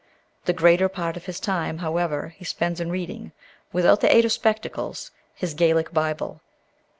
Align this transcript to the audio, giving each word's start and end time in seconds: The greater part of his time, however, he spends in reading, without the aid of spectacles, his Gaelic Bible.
The 0.45 0.53
greater 0.53 0.89
part 0.89 1.15
of 1.15 1.25
his 1.25 1.39
time, 1.39 1.77
however, 1.77 2.29
he 2.35 2.43
spends 2.43 2.81
in 2.81 2.89
reading, 2.89 3.33
without 3.71 4.01
the 4.01 4.11
aid 4.11 4.25
of 4.25 4.31
spectacles, 4.31 5.11
his 5.35 5.53
Gaelic 5.53 5.93
Bible. 5.93 6.41